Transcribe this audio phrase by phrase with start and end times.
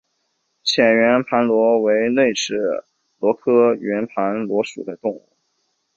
[0.63, 2.55] 浅圆盘螺为内齿
[3.19, 5.29] 螺科圆盘螺属的动物。